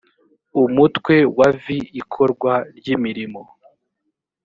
umutwe 0.63 1.15
wa 1.37 1.49
vi 1.63 1.77
ikorwa 2.01 2.53
ry 2.77 2.87
imirimo 2.95 3.41